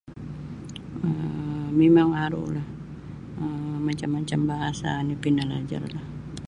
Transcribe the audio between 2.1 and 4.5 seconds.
arulah um macam-macam